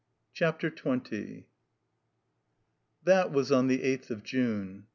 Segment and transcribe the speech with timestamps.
[0.33, 1.43] CHAPTER XX
[3.03, 4.87] THAT was on the eighth of June.